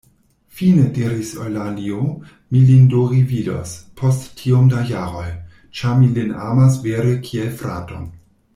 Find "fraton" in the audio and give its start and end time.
7.63-8.11